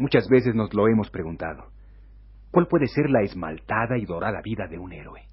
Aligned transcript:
Muchas 0.00 0.26
veces 0.30 0.54
nos 0.54 0.72
lo 0.72 0.88
hemos 0.88 1.10
preguntado. 1.10 1.72
¿Cuál 2.50 2.68
puede 2.68 2.86
ser 2.86 3.10
la 3.10 3.20
esmaltada 3.20 3.98
y 3.98 4.06
dorada 4.06 4.40
vida 4.42 4.66
de 4.66 4.78
un 4.78 4.94
héroe? 4.94 5.26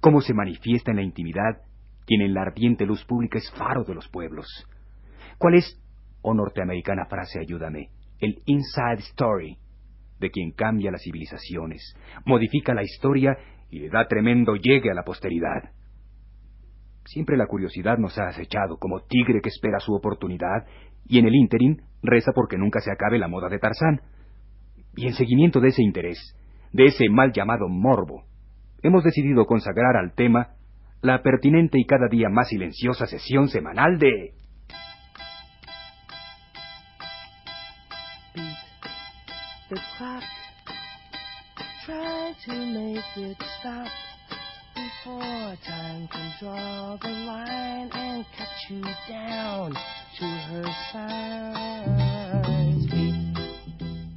¿Cómo 0.00 0.20
se 0.20 0.34
manifiesta 0.34 0.90
en 0.90 0.96
la 0.96 1.04
intimidad 1.04 1.62
quien 2.04 2.22
en 2.22 2.34
la 2.34 2.42
ardiente 2.42 2.84
luz 2.84 3.04
pública 3.04 3.38
es 3.38 3.48
faro 3.52 3.84
de 3.84 3.94
los 3.94 4.08
pueblos? 4.08 4.48
¿Cuál 5.38 5.54
es, 5.54 5.80
oh 6.22 6.34
norteamericana 6.34 7.06
frase, 7.06 7.38
ayúdame, 7.38 7.90
el 8.18 8.42
inside 8.46 8.98
story 9.12 9.58
de 10.18 10.30
quien 10.32 10.50
cambia 10.50 10.90
las 10.90 11.04
civilizaciones, 11.04 11.94
modifica 12.26 12.74
la 12.74 12.82
historia 12.82 13.38
y 13.70 13.78
le 13.78 13.90
da 13.90 14.08
tremendo 14.08 14.56
llegue 14.56 14.90
a 14.90 14.94
la 14.94 15.04
posteridad? 15.04 15.70
Siempre 17.04 17.36
la 17.36 17.46
curiosidad 17.46 17.96
nos 17.96 18.18
ha 18.18 18.26
acechado 18.26 18.76
como 18.76 19.02
tigre 19.02 19.40
que 19.40 19.50
espera 19.50 19.78
su 19.78 19.94
oportunidad 19.94 20.66
y 21.06 21.20
en 21.20 21.28
el 21.28 21.36
ínterin 21.36 21.87
reza 22.02 22.32
porque 22.32 22.58
nunca 22.58 22.80
se 22.80 22.90
acabe 22.90 23.18
la 23.18 23.28
moda 23.28 23.48
de 23.48 23.58
Tarzán. 23.58 24.00
Y 24.96 25.06
en 25.06 25.14
seguimiento 25.14 25.60
de 25.60 25.68
ese 25.68 25.82
interés, 25.82 26.34
de 26.72 26.86
ese 26.86 27.08
mal 27.08 27.32
llamado 27.32 27.68
morbo, 27.68 28.24
hemos 28.82 29.04
decidido 29.04 29.46
consagrar 29.46 29.96
al 29.96 30.14
tema 30.14 30.54
la 31.00 31.22
pertinente 31.22 31.78
y 31.78 31.86
cada 31.86 32.08
día 32.08 32.28
más 32.28 32.48
silenciosa 32.48 33.06
sesión 33.06 33.48
semanal 33.48 33.98
de... 33.98 34.34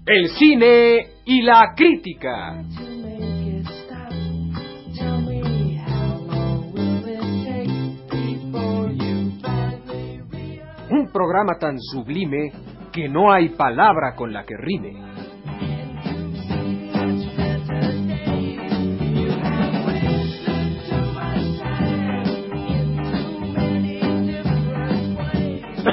El 0.05 0.29
cine 0.29 1.07
y 1.25 1.41
la 1.41 1.73
crítica. 1.75 2.63
Un 10.89 11.11
programa 11.11 11.57
tan 11.59 11.79
sublime 11.79 12.51
que 12.91 13.07
no 13.07 13.31
hay 13.31 13.49
palabra 13.49 14.15
con 14.15 14.33
la 14.33 14.43
que 14.43 14.55
rime. 14.57 15.10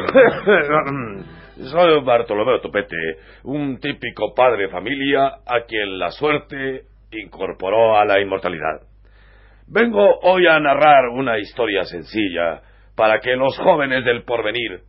Soy 1.70 2.03
Bartolomeo 2.03 2.61
Topete, 2.61 2.97
un 3.45 3.78
típico 3.78 4.33
padre 4.34 4.62
de 4.64 4.69
familia 4.69 5.41
a 5.45 5.64
quien 5.67 5.98
la 5.98 6.11
suerte 6.11 6.84
incorporó 7.12 7.98
a 7.98 8.05
la 8.06 8.20
inmortalidad. 8.20 8.83
Vengo 9.67 10.19
hoy 10.23 10.47
a 10.47 10.59
narrar 10.61 11.09
una 11.09 11.39
historia 11.39 11.84
sencilla 11.84 12.62
para 12.97 13.20
que 13.20 13.36
los 13.36 13.59
jóvenes 13.59 14.05
del 14.05 14.25
porvenir 14.25 14.81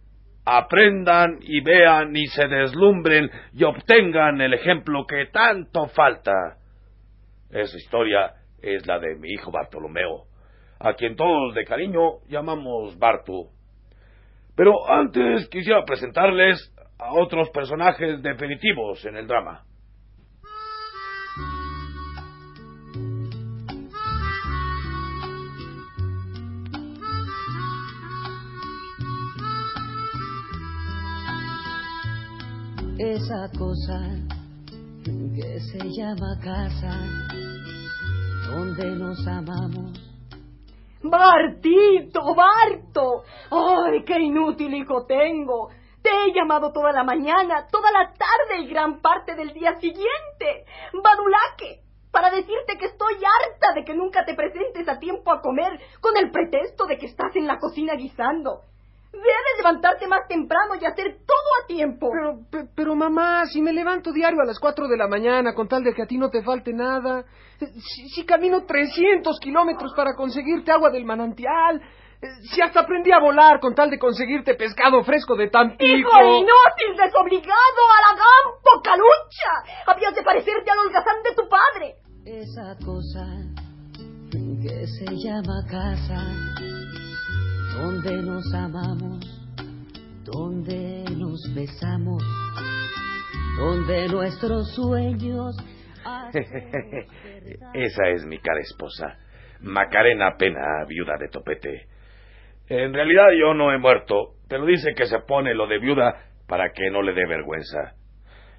aprendan 0.46 1.40
y 1.42 1.60
vean 1.62 2.16
y 2.16 2.28
se 2.28 2.48
deslumbren 2.48 3.30
y 3.54 3.64
obtengan 3.66 4.40
el 4.40 4.54
ejemplo 4.54 5.06
que 5.06 5.26
tanto 5.26 5.88
falta. 5.88 6.58
Esa 7.52 7.78
historia 7.78 8.36
es 8.62 8.88
la 8.88 9.00
de 9.00 9.16
mi 9.16 9.32
hijo 9.34 9.52
Bartolomeo, 9.52 10.28
a 10.80 10.94
quien 10.94 11.18
todos 11.18 11.54
de 11.56 11.66
cariño 11.66 12.20
llamamos 12.30 12.98
Bartu. 12.98 13.59
Pero 14.60 14.92
antes 14.92 15.48
quisiera 15.48 15.86
presentarles 15.86 16.60
a 16.98 17.14
otros 17.14 17.50
personajes 17.52 18.22
definitivos 18.22 19.06
en 19.06 19.16
el 19.16 19.26
drama. 19.26 19.64
Esa 32.98 33.50
cosa 33.58 33.98
que 35.08 35.60
se 35.72 35.90
llama 35.90 36.38
casa, 36.44 37.00
donde 38.52 38.92
nos 38.98 39.26
amamos 39.26 40.09
Bartito, 41.02 42.36
Barto. 42.36 43.24
¡Ay, 43.52 44.04
qué 44.04 44.20
inútil 44.20 44.74
hijo 44.74 45.06
tengo! 45.06 45.70
Te 46.02 46.10
he 46.10 46.34
llamado 46.34 46.72
toda 46.72 46.92
la 46.92 47.04
mañana, 47.04 47.68
toda 47.72 47.92
la 47.92 48.14
tarde 48.14 48.62
y 48.62 48.68
gran 48.68 49.02
parte 49.02 49.36
del 49.36 49.54
día 49.54 49.80
siguiente. 49.80 50.66
Badulaque, 50.94 51.82
para 52.12 52.30
decirte 52.30 52.78
que 52.78 52.86
estoy 52.86 53.16
harta 53.16 53.74
de 53.76 53.84
que 53.84 53.94
nunca 53.94 54.26
te 54.26 54.34
presentes 54.34 54.88
a 54.88 55.00
tiempo 55.00 55.32
a 55.32 55.42
comer 55.42 55.80
con 56.02 56.16
el 56.18 56.32
pretexto 56.32 56.86
de 56.86 56.98
que 56.98 57.08
estás 57.08 57.36
en 57.36 57.48
la 57.48 57.60
cocina 57.60 57.96
guisando. 57.96 58.62
Debes 59.12 59.58
levantarte 59.58 60.08
más 60.08 60.28
temprano 60.28 60.76
y 60.80 60.86
hacer 60.86 61.18
todo 61.26 61.64
a 61.64 61.68
tiempo. 61.68 62.10
Pero, 62.12 62.68
pero 62.76 62.96
mamá, 62.96 63.46
si 63.48 63.62
me 63.62 63.74
levanto 63.74 64.12
diario 64.12 64.42
a 64.42 64.46
las 64.46 64.60
cuatro 64.60 64.88
de 64.88 64.98
la 64.98 65.08
mañana 65.08 65.54
con 65.56 65.68
tal 65.68 65.84
de 65.84 65.94
que 65.94 66.04
a 66.04 66.06
ti 66.06 66.18
no 66.18 66.30
te 66.30 66.44
falte 66.44 66.74
nada, 66.74 67.26
si, 67.60 68.26
camino 68.26 68.66
trescientos 68.66 69.40
kilómetros 69.40 69.94
para 69.96 70.16
conseguirte 70.16 70.72
agua 70.72 70.92
del 70.92 71.06
manantial, 71.06 71.82
si 72.52 72.62
hasta 72.62 72.82
aprendí 72.82 73.12
a 73.12 73.20
volar 73.20 73.60
con 73.60 73.74
tal 73.74 73.90
de 73.90 73.98
conseguirte 73.98 74.54
pescado 74.54 75.04
fresco 75.04 75.36
de 75.36 75.50
Tampico. 75.50 75.86
¡Hijo 75.86 76.22
inútil, 76.22 76.98
desobligado, 77.04 77.82
a 77.98 78.14
la 78.14 78.22
poca 78.62 78.96
lucha! 78.96 79.84
Habías 79.88 80.14
de 80.14 80.24
parecerte 80.24 80.70
al 80.70 80.80
holgazán 80.80 81.24
de 81.24 81.34
tu 81.34 81.50
padre. 81.50 81.96
Esa 82.26 82.76
cosa 82.86 83.26
que 84.62 84.86
se 84.86 85.16
llama 85.16 85.66
casa 85.68 86.79
donde 87.80 88.12
nos 88.24 88.54
amamos, 88.54 89.26
donde 90.26 91.06
nos 91.18 91.42
besamos, 91.56 92.22
donde 93.58 94.10
nuestros 94.10 94.76
sueños... 94.76 95.56
Esa 97.74 98.08
es 98.10 98.26
mi 98.26 98.38
cara 98.40 98.60
esposa, 98.60 99.18
Macarena 99.62 100.36
Pena, 100.38 100.84
viuda 100.88 101.16
de 101.18 101.30
Topete. 101.30 101.88
En 102.68 102.94
realidad 102.94 103.28
yo 103.40 103.54
no 103.54 103.72
he 103.72 103.78
muerto, 103.78 104.34
pero 104.50 104.66
dice 104.66 104.94
que 104.94 105.06
se 105.06 105.20
pone 105.20 105.54
lo 105.54 105.66
de 105.68 105.80
viuda 105.80 106.16
para 106.48 106.74
que 106.74 106.90
no 106.92 107.02
le 107.02 107.14
dé 107.14 107.26
vergüenza. 107.26 107.96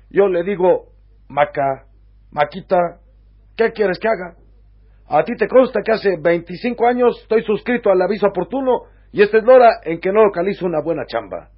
Yo 0.08 0.28
le 0.28 0.42
digo, 0.44 0.92
Maca, 1.28 1.84
Maquita, 2.30 2.78
¿qué 3.54 3.72
quieres 3.72 3.98
que 3.98 4.08
haga? 4.08 4.36
A 5.08 5.24
ti 5.24 5.34
te 5.36 5.46
consta 5.46 5.82
que 5.84 5.92
hace 5.92 6.16
25 6.18 6.86
años 6.86 7.20
estoy 7.20 7.42
suscrito 7.42 7.90
al 7.90 8.00
aviso 8.00 8.26
oportuno 8.26 8.99
y 9.12 9.22
esta 9.22 9.38
es 9.38 9.44
la 9.44 9.54
hora 9.54 9.70
en 9.84 10.00
que 10.00 10.12
no 10.12 10.24
localizo 10.24 10.66
una 10.66 10.80
buena 10.80 11.04
chamba. 11.06 11.50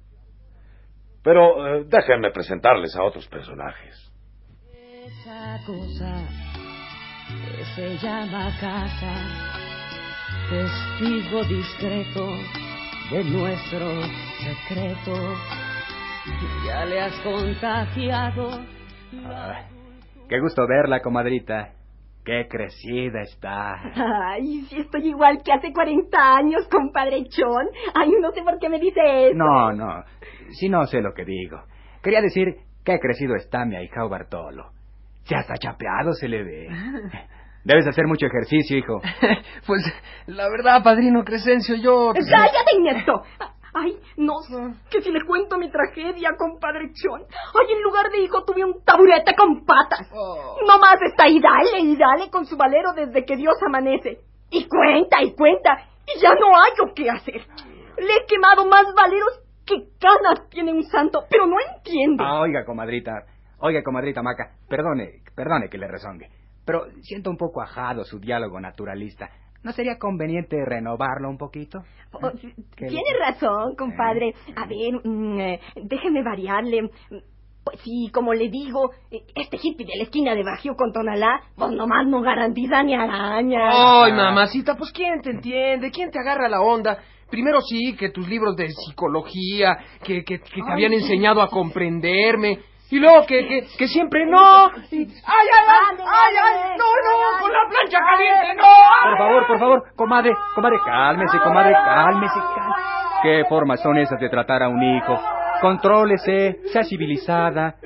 Pero 1.23 1.67
eh, 1.67 1.85
déjenme 1.87 2.31
presentarles 2.31 2.95
a 2.95 3.03
otros 3.03 3.27
personajes. 3.27 4.11
Esa 4.71 5.59
cosa 5.65 6.27
que 7.27 7.63
se 7.75 7.97
llama 7.97 8.51
casa, 8.59 9.13
testigo 10.49 11.43
discreto 11.45 12.25
de 13.11 13.23
nuestro 13.23 14.01
secreto. 14.39 15.35
Ya 16.65 16.85
le 16.85 17.01
has 17.01 17.19
contagiado. 17.21 18.49
qué 20.27 20.39
gusto 20.39 20.67
verla, 20.67 21.01
comadrita. 21.01 21.73
¡Qué 22.25 22.47
crecida 22.49 23.21
está! 23.21 23.75
Ay, 24.31 24.61
si 24.69 24.79
estoy 24.79 25.09
igual 25.09 25.41
que 25.43 25.51
hace 25.51 25.73
40 25.73 26.35
años, 26.35 26.67
compadre 26.69 27.25
Chon. 27.25 27.67
Ay, 27.93 28.11
no 28.21 28.31
sé 28.31 28.41
por 28.43 28.59
qué 28.59 28.69
me 28.69 28.79
dice 28.79 29.01
eso. 29.27 29.35
No, 29.35 29.73
no. 29.73 30.03
Si 30.51 30.69
no 30.69 30.85
sé 30.87 31.01
lo 31.01 31.13
que 31.13 31.25
digo. 31.25 31.61
Quería 32.01 32.21
decir 32.21 32.55
qué 32.85 32.97
crecido 32.99 33.35
está 33.35 33.65
mi 33.65 33.75
ahijao 33.75 34.07
Bartolo. 34.07 34.71
Se 35.25 35.35
hasta 35.35 35.55
chapeado 35.55 36.13
se 36.13 36.29
le 36.29 36.43
ve. 36.43 36.67
Debes 37.65 37.87
hacer 37.87 38.07
mucho 38.07 38.25
ejercicio, 38.25 38.77
hijo. 38.77 39.01
pues, 39.67 39.81
la 40.27 40.49
verdad, 40.49 40.83
padrino 40.83 41.23
Crescencio, 41.23 41.75
yo... 41.75 42.13
¡Cállate, 42.13 42.79
nieto! 42.79 43.23
Ay, 43.75 43.97
no, 44.17 44.35
que 44.91 45.01
si 45.01 45.11
le 45.11 45.25
cuento 45.25 45.57
mi 45.57 45.69
tragedia, 45.71 46.29
compadre 46.37 46.91
Chon. 46.93 47.21
Ay, 47.21 47.75
en 47.75 47.81
lugar 47.81 48.11
de 48.11 48.19
hijo 48.19 48.43
tuve 48.45 48.63
un 48.63 48.83
taburete 48.83 49.33
con 49.35 49.65
patas. 49.65 50.07
Oh. 50.13 50.57
No 50.67 50.77
más 50.77 51.01
está 51.01 51.27
y 51.27 51.39
dale 51.39 51.79
y 51.79 51.95
dale 51.95 52.29
con 52.29 52.45
su 52.45 52.55
valero 52.55 52.93
desde 52.93 53.25
que 53.25 53.35
Dios 53.35 53.55
amanece. 53.65 54.19
Y 54.51 54.67
cuenta 54.67 55.23
y 55.23 55.33
cuenta, 55.33 55.87
y 56.05 56.19
ya 56.19 56.29
no 56.35 56.47
hay 56.55 56.71
lo 56.77 56.93
que 56.93 57.09
hacer. 57.09 57.41
Le 57.97 58.13
he 58.13 58.25
quemado 58.27 58.65
más 58.65 58.93
valeros 58.95 59.41
que 59.65 59.75
canas 59.99 60.47
tiene 60.49 60.71
un 60.71 60.83
santo, 60.83 61.23
pero 61.29 61.47
no 61.47 61.55
entiendo. 61.75 62.23
Ah, 62.23 62.41
oiga, 62.41 62.65
comadrita, 62.65 63.25
oiga, 63.59 63.81
comadrita 63.83 64.21
Maca, 64.21 64.51
perdone, 64.69 65.23
perdone 65.35 65.69
que 65.69 65.77
le 65.79 65.87
rezongue, 65.87 66.29
pero 66.65 66.85
siento 67.01 67.31
un 67.31 67.37
poco 67.37 67.61
ajado 67.61 68.03
su 68.03 68.19
diálogo 68.19 68.59
naturalista. 68.59 69.29
¿No 69.63 69.71
sería 69.71 69.97
conveniente 69.97 70.63
renovarlo 70.65 71.29
un 71.29 71.37
poquito? 71.37 71.83
Oh, 72.11 72.31
tiene 72.75 73.17
razón, 73.19 73.75
compadre. 73.75 74.33
A 74.55 74.65
ver, 74.67 75.01
mm, 75.03 75.39
eh, 75.39 75.59
déjeme 75.83 76.21
variarle. 76.21 76.89
Pues 77.63 77.79
sí, 77.79 78.09
como 78.13 78.33
le 78.33 78.49
digo, 78.49 78.91
eh, 79.09 79.23
este 79.35 79.57
hippie 79.61 79.85
de 79.85 79.95
la 79.97 80.03
esquina 80.03 80.35
de 80.35 80.43
Bajío 80.43 80.75
con 80.75 80.91
Tonalá, 80.91 81.41
pues 81.55 81.71
nomás 81.71 82.05
no 82.05 82.21
garantiza 82.21 82.83
ni 82.83 82.93
araña. 82.93 84.03
Ay, 84.03 84.11
mamacita, 84.11 84.75
pues 84.75 84.91
¿quién 84.91 85.21
te 85.21 85.31
entiende? 85.31 85.89
¿Quién 85.91 86.11
te 86.11 86.19
agarra 86.19 86.49
la 86.49 86.61
onda? 86.61 86.97
Primero 87.29 87.61
sí, 87.61 87.95
que 87.97 88.09
tus 88.09 88.27
libros 88.27 88.57
de 88.57 88.69
psicología, 88.69 89.77
que, 90.03 90.25
que, 90.25 90.39
que 90.39 90.61
te 90.61 90.71
habían 90.71 90.93
enseñado 90.93 91.41
a 91.41 91.47
comprenderme. 91.47 92.59
Y 92.93 92.99
luego 92.99 93.25
que, 93.25 93.47
que, 93.47 93.65
que 93.75 93.87
siempre 93.87 94.23
no. 94.27 94.67
Y- 94.91 95.01
¡Ay, 95.01 95.47
ay, 95.57 95.65
ay! 95.67 95.97
¡Ay, 95.97 96.35
ay! 96.43 96.77
¡No, 96.77 96.85
no! 96.85 97.41
¡Con 97.41 97.51
la 97.51 97.59
plancha 97.67 97.97
caliente, 97.99 98.53
no! 98.55 99.09
Por 99.09 99.17
favor, 99.17 99.47
por 99.47 99.59
favor, 99.59 99.83
comadre, 99.95 100.31
comadre, 100.53 100.77
cálmese, 100.85 101.39
comadre, 101.39 101.73
cálmese, 101.73 102.35
cálmese. 102.35 102.81
¿Qué 103.23 103.43
formas 103.49 103.81
son 103.81 103.97
esas 103.97 104.19
de 104.19 104.29
tratar 104.29 104.61
a 104.61 104.69
un 104.69 104.83
hijo? 104.83 105.19
Contrólese, 105.61 106.59
sea 106.71 106.83
civilizada. 106.83 107.77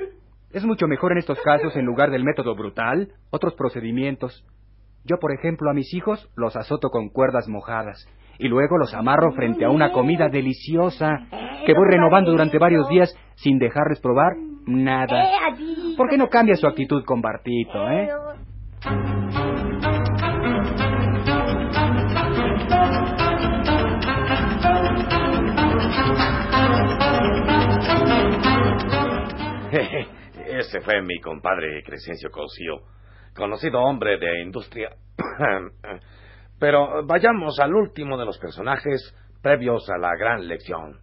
Es 0.52 0.66
mucho 0.66 0.86
mejor 0.86 1.12
en 1.12 1.18
estos 1.18 1.40
casos, 1.40 1.74
en 1.76 1.86
lugar 1.86 2.10
del 2.10 2.22
método 2.22 2.54
brutal, 2.54 3.08
otros 3.30 3.54
procedimientos. 3.54 4.44
Yo, 5.04 5.16
por 5.18 5.32
ejemplo, 5.32 5.70
a 5.70 5.74
mis 5.74 5.94
hijos 5.94 6.28
los 6.36 6.54
azoto 6.54 6.90
con 6.90 7.08
cuerdas 7.08 7.48
mojadas 7.48 8.06
y 8.38 8.48
luego 8.48 8.78
los 8.78 8.94
amarro 8.94 9.32
frente 9.32 9.64
a 9.64 9.70
una 9.70 9.92
comida 9.92 10.28
deliciosa 10.28 11.26
que 11.66 11.74
voy 11.74 11.86
renovando 11.90 12.30
durante 12.30 12.58
varios 12.58 12.88
días 12.88 13.14
sin 13.34 13.58
dejarles 13.58 14.00
probar 14.00 14.36
nada. 14.66 15.24
¿Por 15.96 16.08
qué 16.08 16.16
no 16.16 16.28
cambia 16.28 16.54
su 16.54 16.66
actitud 16.66 17.04
con 17.04 17.20
Bartito, 17.20 17.90
eh? 17.90 18.08
Ese 30.46 30.80
fue 30.80 31.02
mi 31.02 31.20
compadre 31.20 31.82
Crescencio 31.84 32.30
Cosío, 32.30 32.80
conocido 33.34 33.80
hombre 33.80 34.18
de 34.18 34.42
industria. 34.42 34.90
Pero 36.58 37.06
vayamos 37.06 37.58
al 37.60 37.74
último 37.74 38.18
de 38.18 38.26
los 38.26 38.38
personajes 38.38 39.14
previos 39.42 39.88
a 39.90 39.98
la 39.98 40.16
gran 40.16 40.46
lección. 40.48 41.00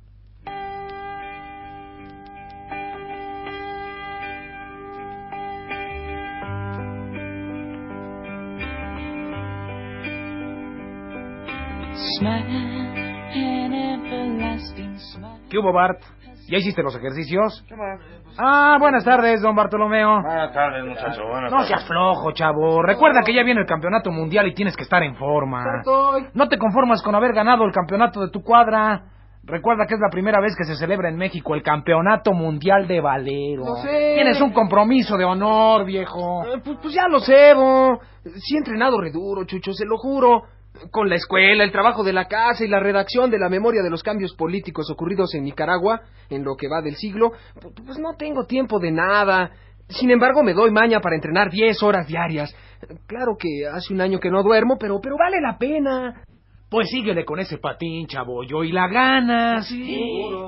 ¿Qué 15.50 15.58
hubo, 15.58 15.72
Bart? 15.72 16.01
¿Ya 16.47 16.57
hiciste 16.57 16.83
los 16.83 16.95
ejercicios? 16.95 17.63
Ah, 18.38 18.77
buenas 18.80 19.03
tardes, 19.03 19.42
don 19.42 19.56
Bartolomeo. 19.56 20.21
Buenas 20.21 20.53
tardes, 20.53 20.86
muchacho. 20.86 21.24
Buenas 21.27 21.51
No 21.51 21.63
seas 21.63 21.86
flojo, 21.88 22.31
chavo. 22.33 22.83
Recuerda 22.83 23.21
que 23.25 23.33
ya 23.33 23.44
viene 23.44 23.62
el 23.62 23.68
campeonato 23.68 24.12
mundial 24.12 24.47
y 24.47 24.53
tienes 24.53 24.75
que 24.75 24.83
estar 24.83 25.01
en 25.03 25.15
forma. 25.15 25.63
Estoy. 25.80 26.27
No 26.33 26.47
te 26.47 26.57
conformas 26.57 27.01
con 27.01 27.15
haber 27.15 27.33
ganado 27.33 27.63
el 27.65 27.71
campeonato 27.71 28.21
de 28.21 28.30
tu 28.30 28.42
cuadra. 28.44 29.06
Recuerda 29.44 29.86
que 29.86 29.94
es 29.94 30.00
la 30.00 30.09
primera 30.09 30.39
vez 30.39 30.56
que 30.57 30.63
se 30.65 30.75
celebra 30.75 31.07
en 31.09 31.18
México 31.18 31.53
el 31.56 31.62
campeonato 31.62 32.33
mundial 32.33 32.88
de 32.88 33.00
valero. 33.00 33.63
Lo 33.65 33.75
sé. 33.75 34.13
Tienes 34.15 34.41
un 34.41 34.51
compromiso 34.51 35.18
de 35.18 35.24
honor, 35.25 35.86
viejo. 35.86 36.44
Eh, 36.45 36.62
Pues, 36.63 36.77
pues 36.81 36.94
ya 36.94 37.07
lo 37.07 37.19
sé, 37.19 37.53
Bo. 37.53 38.00
Sí 38.24 38.56
he 38.56 38.57
entrenado 38.57 39.00
re 39.00 39.12
duro, 39.12 39.45
Chucho, 39.45 39.71
se 39.74 39.86
lo 39.86 39.98
juro. 39.98 40.44
Con 40.92 41.10
la 41.10 41.16
escuela, 41.16 41.63
el 41.63 41.72
trabajo 41.72 42.04
de 42.04 42.13
la 42.13 42.25
casa 42.25 42.63
y 42.63 42.68
la 42.68 42.80
redacción 42.80 43.30
de 43.31 43.39
la 43.39 43.50
memoria 43.50 43.81
de 43.81 43.89
los 43.89 44.04
cambios 44.04 44.33
políticos 44.36 44.89
ocurridos 44.92 45.33
en 45.36 45.44
Nicaragua 45.44 46.01
en 46.30 46.44
lo 46.44 46.56
que 46.56 46.68
va 46.68 46.81
del 46.81 46.95
siglo, 46.95 47.31
pu- 47.62 47.74
pues 47.86 47.98
no 48.00 48.16
tengo 48.18 48.45
tiempo 48.45 48.80
de 48.80 48.92
nada. 48.92 49.51
Sin 49.88 50.10
embargo, 50.12 50.44
me 50.44 50.54
doy 50.54 50.72
maña 50.72 51.00
para 51.00 51.16
entrenar 51.16 51.50
10 51.50 51.81
horas 51.83 52.07
diarias. 52.07 52.54
Claro 53.07 53.36
que 53.39 53.68
hace 53.72 53.94
un 53.94 54.01
año 54.01 54.19
que 54.19 54.30
no 54.31 54.44
duermo, 54.44 54.77
pero, 54.80 55.00
pero 55.01 55.16
vale 55.18 55.39
la 55.42 55.57
pena. 55.57 56.24
Pues 56.69 56.89
síguele 56.89 57.24
con 57.24 57.39
ese 57.39 57.57
patín, 57.60 58.07
chabollo, 58.07 58.63
y 58.63 58.72
la 58.72 58.88
ganas. 58.88 59.69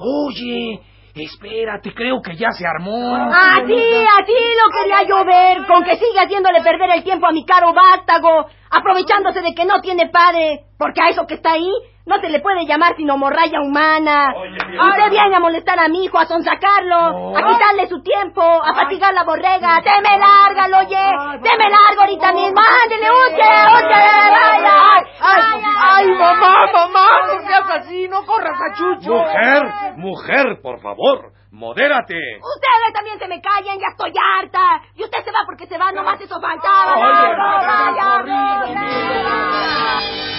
Oye, 0.01 0.79
espérate, 1.15 1.93
creo 1.93 2.21
que 2.21 2.35
ya 2.35 2.49
se 2.51 2.65
armó. 2.65 3.15
Así, 3.15 3.73
así 3.73 4.33
lo 4.33 4.71
quería 4.73 5.07
yo 5.07 5.23
ver, 5.25 5.65
con 5.67 5.83
que 5.83 5.95
sigue 5.95 6.19
haciéndole 6.19 6.61
perder 6.61 6.89
el 6.95 7.03
tiempo 7.03 7.27
a 7.27 7.31
mi 7.31 7.45
caro 7.45 7.71
vástago, 7.73 8.47
aprovechándose 8.69 9.41
de 9.41 9.53
que 9.53 9.65
no 9.65 9.81
tiene 9.81 10.09
padre, 10.09 10.65
porque 10.77 11.01
a 11.01 11.09
eso 11.09 11.25
que 11.27 11.35
está 11.35 11.53
ahí 11.53 11.71
no 12.07 12.19
se 12.21 12.29
le 12.29 12.39
puede 12.39 12.65
llamar 12.65 12.95
sino 12.95 13.17
morralla 13.17 13.61
humana. 13.61 14.33
Usted 14.33 15.09
viene 15.09 15.35
a 15.35 15.39
molestar 15.39 15.77
a 15.77 15.89
mi 15.89 16.05
hijo, 16.05 16.17
a 16.17 16.25
sonsacarlo, 16.25 17.37
a 17.37 17.51
quitarle 17.51 17.87
su 17.89 18.01
tiempo, 18.01 18.41
a 18.41 18.73
fatigar 18.73 19.13
la 19.13 19.23
borrega. 19.23 19.81
¡Deme 19.83 20.17
lárgalo, 20.17 20.77
oye! 20.79 21.39
¡Deme 21.41 21.69
largo 21.69 22.01
ahorita 22.01 22.31
mismo! 22.31 22.61
¡Ándele, 22.83 23.07
usted, 23.27 23.65
usted! 23.75 24.31
¡Vaya! 24.31 24.77
¡Ay, 25.19 25.41
ay, 25.41 25.61
¡Ay, 25.79 26.07
mamá, 26.11 26.55
mamá! 26.73 27.07
No 27.27 27.47
seas 27.47 27.69
así, 27.71 28.07
no 28.07 28.25
corras 28.25 28.57
a 28.57 28.73
Chucho. 28.73 29.11
Mujer, 29.11 29.63
mujer, 29.97 30.61
por 30.61 30.79
favor, 30.79 31.33
modérate. 31.57 32.15
Ustedes 32.37 32.93
también 32.93 33.19
se 33.19 33.27
me 33.27 33.41
callen, 33.41 33.79
ya 33.79 33.87
estoy 33.89 34.13
harta. 34.15 34.81
Y 34.95 35.03
usted 35.03 35.23
se 35.23 35.31
va 35.31 35.39
porque 35.45 35.65
se 35.67 35.77
va, 35.77 35.91
nomás 35.91 36.21
eso 36.21 36.39
faltaba. 36.39 36.95
Oye, 36.95 37.35
Vaya, 37.35 38.03
corrido, 38.17 39.25
vaya. 39.25 40.01
Y 40.01 40.36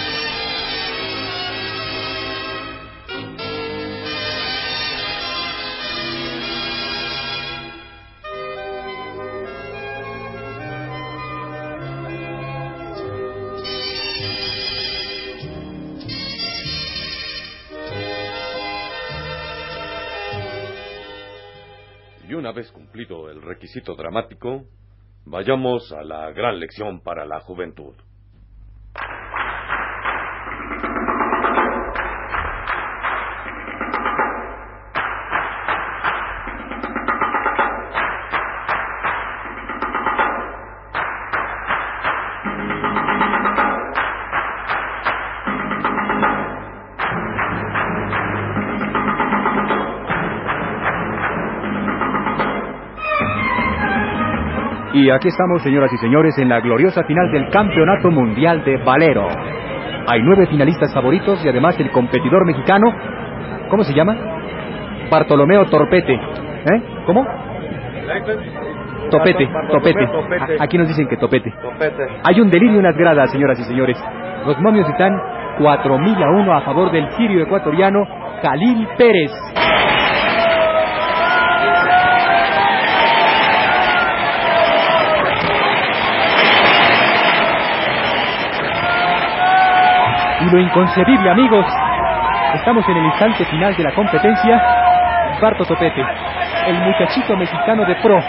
una 22.49 22.55
vez 22.55 22.71
cumplido 22.71 23.29
el 23.29 23.43
requisito 23.43 23.93
dramático, 23.93 24.65
vayamos 25.23 25.91
a 25.91 26.03
la 26.03 26.31
gran 26.31 26.59
lección 26.59 26.99
para 27.01 27.23
la 27.23 27.41
juventud. 27.41 27.93
Y 55.09 55.11
aquí 55.11 55.27
estamos, 55.27 55.63
señoras 55.63 55.91
y 55.91 55.97
señores, 55.97 56.37
en 56.37 56.49
la 56.49 56.59
gloriosa 56.59 57.03
final 57.03 57.31
del 57.31 57.49
Campeonato 57.49 58.11
Mundial 58.11 58.63
de 58.63 58.77
Valero. 58.77 59.27
Hay 60.05 60.21
nueve 60.21 60.45
finalistas 60.45 60.93
favoritos 60.93 61.43
y 61.43 61.49
además 61.49 61.79
el 61.79 61.89
competidor 61.89 62.45
mexicano, 62.45 62.93
¿cómo 63.71 63.83
se 63.83 63.95
llama? 63.95 64.15
Bartolomeo 65.09 65.65
Torpete. 65.65 66.13
¿Eh? 66.13 66.83
¿Cómo? 67.07 67.25
Topete, 69.09 69.49
topete. 69.71 70.09
Aquí 70.59 70.77
nos 70.77 70.87
dicen 70.87 71.07
que 71.07 71.17
topete. 71.17 71.51
Hay 72.23 72.39
un 72.39 72.51
delirio 72.51 72.77
en 72.77 72.83
las 72.83 72.95
gradas, 72.95 73.31
señoras 73.31 73.59
y 73.59 73.63
señores. 73.63 73.97
Los 74.45 74.59
momios 74.59 74.87
están 74.89 75.11
4.000 75.57 76.23
a 76.23 76.29
1 76.39 76.53
a 76.53 76.61
favor 76.61 76.91
del 76.91 77.09
sirio 77.13 77.41
ecuatoriano 77.41 78.05
Jalil 78.43 78.87
Pérez. 78.95 79.31
Lo 90.51 90.59
inconcebible, 90.59 91.29
amigos. 91.29 91.65
Estamos 92.55 92.83
en 92.89 92.97
el 92.97 93.05
instante 93.05 93.45
final 93.45 93.75
de 93.75 93.83
la 93.83 93.91
competencia. 93.91 94.59
Barto 95.39 95.63
Topete, 95.63 96.03
el 96.65 96.75
muchachito 96.79 97.37
mexicano 97.37 97.85
de 97.85 97.95
pro, 97.97 98.19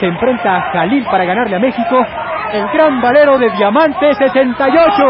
se 0.00 0.06
enfrenta 0.06 0.56
a 0.56 0.60
Jalil 0.72 1.04
para 1.04 1.24
ganarle 1.24 1.56
a 1.56 1.58
México 1.58 2.04
el 2.52 2.66
gran 2.68 3.00
valero 3.02 3.36
de 3.38 3.50
Diamante 3.50 4.14
68. 4.14 5.02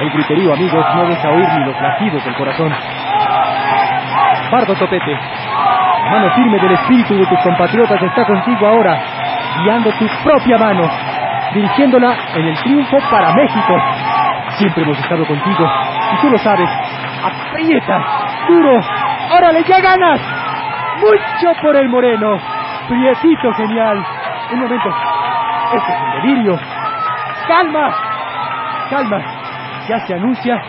El 0.00 0.10
griterío, 0.10 0.54
amigos, 0.54 0.86
no 0.94 1.06
deja 1.06 1.28
oír 1.28 1.48
ni 1.52 1.64
los 1.66 1.80
latidos 1.82 2.24
del 2.24 2.34
corazón. 2.34 2.72
Bardo 4.50 4.74
Topete, 4.74 5.18
mano 6.10 6.30
firme 6.30 6.58
del 6.58 6.72
espíritu 6.72 7.14
de 7.14 7.26
tus 7.26 7.40
compatriotas 7.40 8.02
está 8.02 8.24
contigo 8.24 8.66
ahora, 8.66 8.98
guiando 9.62 9.90
tu 9.92 10.06
propia 10.24 10.56
mano, 10.56 10.88
dirigiéndola 11.54 12.16
en 12.34 12.44
el 12.46 12.58
triunfo 12.62 12.98
para 13.10 13.32
México. 13.34 13.74
Siempre 14.58 14.82
hemos 14.82 14.98
estado 14.98 15.26
contigo, 15.26 15.70
y 16.12 16.20
tú 16.20 16.30
lo 16.30 16.38
sabes. 16.38 16.68
Aprieta, 17.24 18.00
duro, 18.48 18.80
¡Órale, 19.30 19.62
ya 19.64 19.80
ganas! 19.80 20.20
Mucho 21.00 21.52
por 21.60 21.76
el 21.76 21.88
moreno. 21.88 22.38
Prietito 22.88 23.52
genial. 23.54 24.04
Un 24.52 24.60
momento. 24.60 24.88
Este 25.74 25.92
es 25.92 26.00
un 26.00 26.12
delirio. 26.12 26.58
¡Calma! 27.46 27.94
¡Calma! 28.88 29.18
Ya 29.86 29.98
se 30.06 30.14
anuncia, 30.14 30.62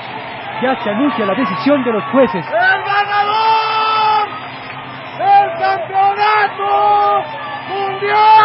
ya 0.61 0.75
se 0.83 0.89
anuncia 0.89 1.25
la 1.25 1.33
decisión 1.33 1.83
de 1.83 1.91
los 1.93 2.03
jueces. 2.11 2.45
¡El 2.45 2.83
ganador! 2.83 4.27
¡El 5.19 5.51
campeonato 5.59 7.23
mundial 7.69 8.38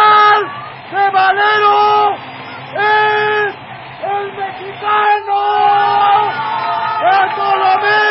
de 0.91 1.09
Valero! 1.11 2.15
¡Es 2.75 3.55
el 4.03 4.33
mexicano! 4.33 5.41
¡Bartolomeo 7.01 8.04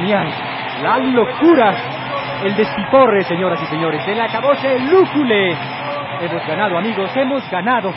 Genial. 0.00 0.32
La 0.82 0.98
locura. 0.98 1.74
El 2.42 2.56
despiporre, 2.56 3.22
señoras 3.24 3.60
y 3.62 3.66
señores. 3.66 4.06
El 4.08 4.18
acabose 4.18 4.78
lúcule. 4.78 5.54
Hemos 6.20 6.46
ganado, 6.46 6.78
amigos. 6.78 7.10
Hemos 7.14 7.50
ganado. 7.50 7.92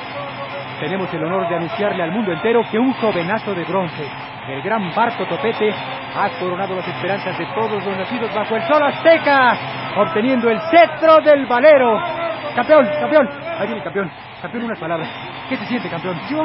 Tenemos 0.82 1.14
el 1.14 1.24
honor 1.24 1.48
de 1.48 1.56
anunciarle 1.56 2.04
al 2.04 2.12
mundo 2.12 2.34
entero 2.34 2.62
que 2.70 2.78
un 2.78 2.92
jovenazo 2.94 3.54
de 3.54 3.64
bronce, 3.64 4.06
el 4.50 4.62
gran 4.64 4.94
Barto 4.94 5.26
Topete, 5.26 5.72
ha 5.72 6.30
coronado 6.40 6.76
las 6.76 6.88
esperanzas 6.88 7.38
de 7.38 7.46
todos 7.56 7.86
los 7.86 7.98
nacidos 7.98 8.34
bajo 8.34 8.56
el 8.58 8.64
sol 8.64 8.84
azteca, 8.84 9.58
obteniendo 9.96 10.50
el 10.50 10.60
cetro 10.72 11.22
del 11.22 11.46
valero. 11.46 12.02
Campeón, 12.54 12.86
campeón. 13.00 13.30
Ahí 13.60 13.68
viene 13.68 13.82
campeón. 13.82 14.12
Campeón, 14.42 14.66
unas 14.66 14.80
palabras. 14.80 15.10
¿Qué 15.48 15.56
te 15.56 15.66
siente, 15.68 15.90
campeón? 15.90 16.20
Yo, 16.30 16.44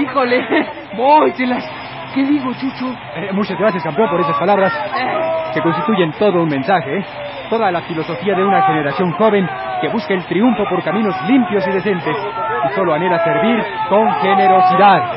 híjole, 0.00 0.46
voy, 0.96 1.34
las... 1.46 1.97
¿Qué 2.14 2.24
digo, 2.24 2.52
Chucho? 2.54 2.94
Eh, 3.16 3.30
muchas 3.32 3.58
gracias, 3.58 3.82
campeón, 3.82 4.10
por 4.10 4.20
esas 4.20 4.36
palabras 4.38 4.72
que 5.52 5.60
constituyen 5.60 6.12
todo 6.12 6.42
un 6.42 6.48
mensaje, 6.48 6.98
¿eh? 6.98 7.04
toda 7.50 7.70
la 7.70 7.82
filosofía 7.82 8.34
de 8.34 8.44
una 8.44 8.62
generación 8.62 9.12
joven 9.12 9.48
que 9.80 9.88
busca 9.88 10.14
el 10.14 10.24
triunfo 10.26 10.64
por 10.68 10.82
caminos 10.82 11.14
limpios 11.26 11.66
y 11.66 11.70
decentes 11.70 12.16
y 12.16 12.74
solo 12.74 12.94
anhela 12.94 13.22
servir 13.24 13.64
con 13.88 14.10
generosidad. 14.20 15.12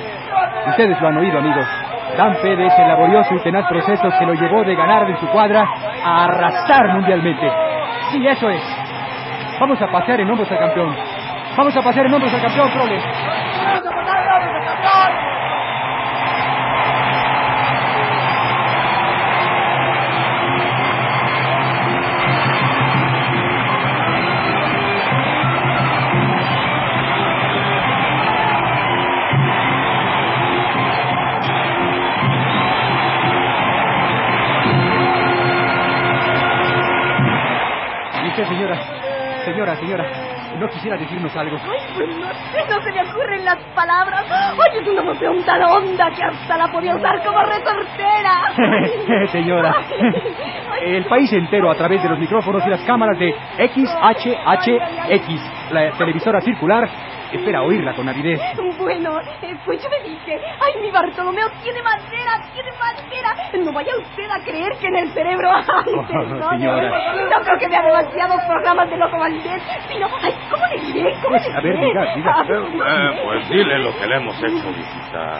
Ustedes 0.67 1.01
lo 1.01 1.07
han 1.07 1.17
oído, 1.17 1.39
amigos. 1.39 1.65
Dan 2.17 2.35
fe 2.37 2.55
de 2.55 2.67
ese 2.67 2.85
laborioso 2.85 3.35
y 3.35 3.43
tenaz 3.43 3.67
proceso 3.67 4.09
que 4.19 4.25
lo 4.25 4.33
llevó 4.33 4.63
de 4.63 4.75
ganar 4.75 5.07
de 5.07 5.17
su 5.17 5.27
cuadra 5.27 5.65
a 6.03 6.25
arrasar 6.25 6.93
mundialmente. 6.93 7.49
Sí, 8.11 8.25
eso 8.27 8.49
es. 8.49 8.61
Vamos 9.59 9.81
a 9.81 9.87
pasear 9.87 10.19
en 10.19 10.29
hombros 10.29 10.51
al 10.51 10.59
campeón. 10.59 10.95
Vamos 11.55 11.75
a 11.75 11.81
pasear 11.81 12.05
en 12.05 12.13
hombros 12.13 12.33
al 12.33 12.41
campeón, 12.41 12.69
Proles. 12.71 13.03
¿Y 13.03 15.30
usted, 38.41 38.55
señora? 38.55 38.77
Señora, 39.45 39.75
señora, 39.75 40.05
¿no 40.59 40.67
quisiera 40.67 40.97
decirnos 40.97 41.35
algo? 41.35 41.57
Ay, 41.57 41.79
pues 41.95 42.15
no 42.17 42.27
sé, 42.33 42.63
no 42.69 42.81
se 42.81 42.91
me 42.91 43.09
ocurren 43.09 43.45
las 43.45 43.57
palabras. 43.75 44.25
Oye, 44.53 44.81
es 44.81 44.87
una 44.87 45.01
emoción 45.01 45.43
tan 45.43 45.63
honda 45.63 46.11
que 46.15 46.23
hasta 46.23 46.57
la 46.57 46.71
podía 46.71 46.95
usar 46.95 47.23
como 47.23 47.41
retortera. 47.41 49.27
señora, 49.31 49.73
el 50.85 51.05
país 51.05 51.33
entero 51.33 51.71
a 51.71 51.75
través 51.75 52.03
de 52.03 52.09
los 52.09 52.19
micrófonos 52.19 52.65
y 52.65 52.69
las 52.69 52.81
cámaras 52.81 53.17
de 53.17 53.33
XHHX, 53.57 55.41
la 55.71 55.91
televisora 55.97 56.41
circular, 56.41 56.87
espera 57.37 57.61
oírla 57.63 57.93
con 57.93 58.07
avidez. 58.09 58.39
Bueno, 58.77 59.19
eh, 59.41 59.55
pues 59.65 59.81
yo 59.83 59.89
me 59.89 59.99
dije, 60.09 60.39
ay, 60.59 60.81
mi 60.81 60.91
Bartolomeo 60.91 61.47
tiene 61.63 61.81
madera, 61.81 62.43
tiene 62.53 62.71
madera. 62.79 63.35
No 63.63 63.71
vaya 63.73 63.91
usted 63.97 64.29
a 64.29 64.39
creer 64.43 64.71
que 64.79 64.87
en 64.87 64.95
el 64.95 65.13
cerebro 65.13 65.49
no, 65.61 66.49
señora. 66.49 67.13
no, 67.15 67.43
creo 67.43 67.57
que 67.59 67.67
vea 67.67 67.81
demasiados 67.83 68.41
programas 68.47 68.89
de 68.89 68.97
Loco 68.97 69.17
Valdés, 69.19 69.61
sino, 69.87 70.07
ay, 70.21 70.33
¿cómo 70.49 70.65
le 70.67 70.79
diré? 70.81 71.13
¿Cómo 71.23 71.35
le 71.37 71.41
A 71.53 71.61
ver, 71.61 71.73
diré? 71.75 71.85
diga, 71.87 72.15
diga. 72.15 72.35
Ah, 72.37 72.43
Eh, 72.49 73.21
pues 73.23 73.49
dile 73.49 73.79
lo 73.79 73.95
que 73.97 74.07
le 74.07 74.15
hemos 74.17 74.35
hecho, 74.37 74.67
visita. 74.73 75.39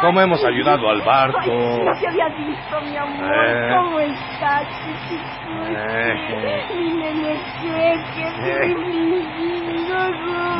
Cómo 0.00 0.20
hemos 0.20 0.44
ayudado 0.44 0.88
al 0.88 1.00
Ay, 1.00 1.06
barco. 1.06 1.82
no 1.84 1.92
te 2.00 2.08
había 2.08 2.28
visto, 2.28 2.80
mi 2.82 2.96
amor. 2.96 3.34
Eh. 3.46 3.74
¿Cómo 3.76 4.00
estás, 4.00 4.66
chiquitín? 4.84 5.20
Eh. 5.76 6.64
Mi 6.74 6.92
nene 6.94 7.32
Eh. 7.32 8.00
que 8.14 8.74
mi. 8.74 9.69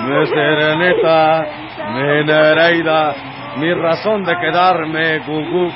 Mi 0.07 0.27
serenita, 0.27 1.47
mi 1.95 2.25
nereida, 2.25 3.15
mi 3.57 3.73
razón 3.75 4.25
de 4.25 4.37
quedarme, 4.39 5.19
gugu. 5.21 5.71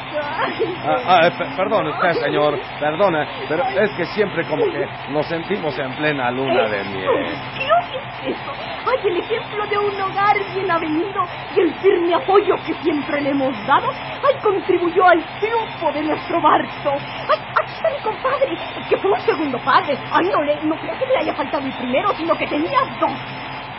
Ah, 0.86 0.98
ah, 1.06 1.30
pe- 1.36 1.46
perdone 1.56 1.90
usted, 1.90 2.12
señor, 2.24 2.58
perdone, 2.78 3.26
pero 3.48 3.64
es 3.64 3.90
que 3.96 4.04
siempre 4.06 4.44
como 4.44 4.64
que 4.64 4.86
nos 5.10 5.26
sentimos 5.26 5.78
en 5.78 5.92
plena 5.92 6.30
luna 6.30 6.64
de 6.68 6.84
miel. 6.84 7.08
Creo 7.54 7.90
que 7.90 7.96
es 8.30 8.36
eso. 8.36 8.52
Ay, 8.86 9.08
el 9.08 9.16
ejemplo 9.16 9.66
de 9.66 9.78
un 9.78 10.00
hogar 10.00 10.36
bien 10.54 10.70
avenido 10.70 11.22
y 11.56 11.60
el 11.60 11.74
firme 11.74 12.14
apoyo 12.14 12.54
que 12.66 12.74
siempre 12.82 13.20
le 13.22 13.30
hemos 13.30 13.54
dado, 13.66 13.88
ay, 13.90 14.34
contribuyó 14.42 15.06
al 15.08 15.24
triunfo 15.40 15.92
de 15.92 16.02
nuestro 16.02 16.40
Barto. 16.42 16.90
Ay, 16.92 17.38
aquí 17.62 17.72
está 17.72 17.90
mi 17.90 18.02
compadre, 18.02 18.58
que 18.88 18.96
fue 18.98 19.10
un 19.12 19.20
segundo 19.20 19.58
padre. 19.58 19.96
Ay, 20.12 20.26
no, 20.30 20.42
le, 20.42 20.56
no 20.64 20.76
creo 20.76 20.98
que 20.98 21.06
le 21.06 21.16
haya 21.18 21.34
faltado 21.34 21.64
el 21.64 21.72
primero, 21.72 22.12
sino 22.14 22.34
que 22.36 22.46
tenía 22.46 22.78
dos. 23.00 23.12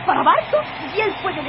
Para 0.05 0.23
Barto 0.23 0.57
y 0.95 0.99
él 1.01 1.11
fue 1.21 1.33
del 1.33 1.45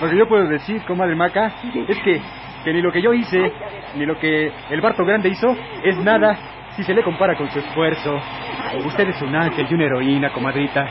Lo 0.00 0.08
que 0.10 0.16
yo 0.16 0.26
puedo 0.28 0.46
decir, 0.48 0.82
comadre 0.84 1.14
Maca, 1.14 1.52
es 1.88 1.98
que, 2.02 2.20
que 2.64 2.72
ni 2.72 2.80
lo 2.80 2.92
que 2.92 3.02
yo 3.02 3.12
hice, 3.12 3.52
ni 3.96 4.06
lo 4.06 4.18
que 4.18 4.52
el 4.70 4.80
Barto 4.80 5.04
Grande 5.04 5.28
hizo, 5.28 5.56
es 5.82 5.96
nada 5.98 6.36
si 6.76 6.82
se 6.84 6.94
le 6.94 7.02
compara 7.02 7.36
con 7.36 7.50
su 7.50 7.58
esfuerzo. 7.58 8.18
Usted 8.86 9.08
es 9.08 9.20
un 9.20 9.34
ángel 9.36 9.66
y 9.68 9.74
una 9.74 9.84
heroína, 9.84 10.30
comadrita. 10.30 10.86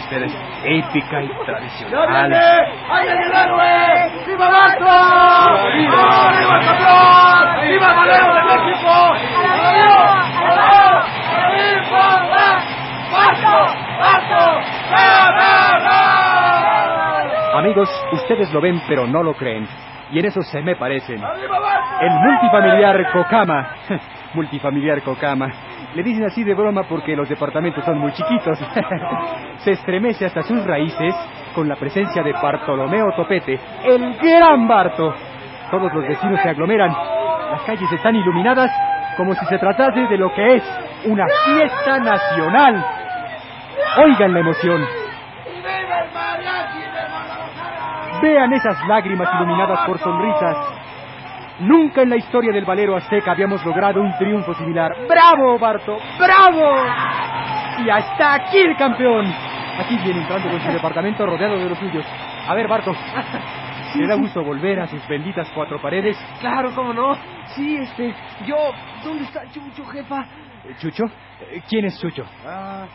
Usted 0.00 0.22
es 0.22 0.34
épica 0.64 1.22
y 1.22 1.28
tradicional. 1.44 2.32
¡Ay, 2.32 3.08
el 3.08 3.32
héroe! 3.32 4.10
¡Viva 4.26 4.48
Barco! 4.48 4.84
¡Viva! 5.76 6.32
¡Viva 6.38 6.58
el 6.58 6.64
campeón! 6.64 7.44
¡Viva 7.68 7.88
el 7.90 7.96
Valero 7.96 8.34
de 8.34 8.42
México! 8.44 8.92
¡Valero! 9.46 9.98
¡Viva 11.52 12.06
Barco! 13.12 13.56
¡Barco! 14.00 14.42
¡Ganador! 14.90 15.84
Amigos, 17.56 17.88
ustedes 18.12 18.52
lo 18.52 18.60
ven 18.60 18.80
pero 18.88 19.06
no 19.06 19.22
lo 19.22 19.34
creen. 19.34 19.68
Y 20.10 20.18
en 20.18 20.26
eso 20.26 20.42
se 20.42 20.62
me 20.62 20.76
parecen. 20.76 21.22
El 22.00 22.10
multifamiliar 22.10 23.12
Cocama. 23.12 23.68
multifamiliar 24.34 25.02
Cocama. 25.02 25.48
Le 25.94 26.02
dicen 26.02 26.24
así 26.24 26.42
de 26.42 26.54
broma 26.54 26.82
porque 26.88 27.14
los 27.14 27.28
departamentos 27.28 27.84
son 27.84 27.98
muy 27.98 28.12
chiquitos. 28.12 28.58
se 29.58 29.72
estremece 29.72 30.26
hasta 30.26 30.42
sus 30.42 30.64
raíces 30.64 31.14
con 31.54 31.68
la 31.68 31.76
presencia 31.76 32.22
de 32.22 32.32
Bartolomeo 32.32 33.12
Topete, 33.16 33.58
el 33.84 34.14
gran 34.16 34.66
Barto. 34.66 35.14
Todos 35.70 35.92
los 35.94 36.06
vecinos 36.06 36.40
se 36.42 36.48
aglomeran. 36.48 36.92
Las 37.50 37.62
calles 37.62 37.90
están 37.92 38.16
iluminadas 38.16 38.70
como 39.16 39.34
si 39.34 39.46
se 39.46 39.58
tratase 39.58 40.00
de 40.00 40.18
lo 40.18 40.32
que 40.34 40.56
es 40.56 40.62
una 41.04 41.26
fiesta 41.44 41.98
nacional. 41.98 42.84
Oigan 44.04 44.34
la 44.34 44.40
emoción. 44.40 45.03
Vean 48.24 48.54
esas 48.54 48.78
lágrimas 48.88 49.28
iluminadas 49.34 49.86
por 49.86 49.98
sonrisas. 49.98 50.56
Nunca 51.60 52.00
en 52.00 52.08
la 52.08 52.16
historia 52.16 52.54
del 52.54 52.64
Valero 52.64 52.96
Azteca 52.96 53.32
habíamos 53.32 53.62
logrado 53.66 54.00
un 54.00 54.16
triunfo 54.16 54.54
similar. 54.54 54.92
¡Bravo, 55.06 55.58
Barto! 55.58 55.98
¡Bravo! 56.18 56.74
Y 57.84 57.90
hasta 57.90 58.32
aquí 58.32 58.60
el 58.60 58.78
campeón. 58.78 59.26
Aquí 59.78 59.98
viene 60.02 60.22
entrando 60.22 60.48
con 60.48 60.58
su 60.58 60.72
departamento 60.72 61.26
rodeado 61.26 61.58
de 61.58 61.68
los 61.68 61.78
suyos. 61.78 62.06
A 62.48 62.54
ver, 62.54 62.66
Barto. 62.66 62.94
¿Le 63.94 64.06
da 64.06 64.14
gusto 64.14 64.42
volver 64.42 64.80
a 64.80 64.86
sus 64.86 65.06
benditas 65.06 65.46
cuatro 65.54 65.78
paredes? 65.82 66.16
Claro, 66.40 66.74
cómo 66.74 66.94
no. 66.94 67.14
Sí, 67.54 67.76
este, 67.76 68.14
yo... 68.46 68.56
¿Dónde 69.04 69.24
está 69.24 69.42
Chucho, 69.50 69.84
jefa? 69.84 70.24
¿Chucho? 70.80 71.04
¿Quién 71.68 71.84
es 71.84 72.00
Chucho? 72.00 72.24
Ah, 72.46 72.86